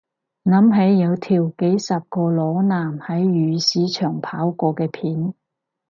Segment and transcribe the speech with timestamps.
[0.45, 5.35] 諗起有條幾十個裸男喺漁市場跑過嘅片